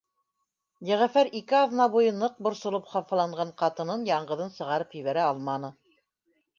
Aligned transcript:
Йәғәфәр 0.91 1.29
ике 1.39 1.57
аҙна 1.59 1.87
буйы 1.97 2.15
ныҡ 2.23 2.41
борсолоп 2.49 2.91
хафаланған 2.95 3.55
ҡатынын 3.63 4.11
яңғыҙын 4.15 4.53
сығарып 4.59 5.01
ебәрә 5.05 5.33
алманы. 5.33 5.75